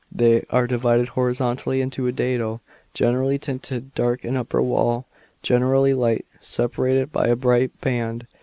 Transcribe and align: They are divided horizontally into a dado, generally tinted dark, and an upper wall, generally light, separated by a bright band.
They 0.11 0.45
are 0.49 0.65
divided 0.65 1.09
horizontally 1.09 1.79
into 1.79 2.07
a 2.07 2.11
dado, 2.11 2.59
generally 2.91 3.37
tinted 3.37 3.93
dark, 3.93 4.23
and 4.23 4.31
an 4.33 4.37
upper 4.37 4.59
wall, 4.59 5.05
generally 5.43 5.93
light, 5.93 6.25
separated 6.39 7.11
by 7.11 7.27
a 7.27 7.35
bright 7.35 7.79
band. 7.81 8.25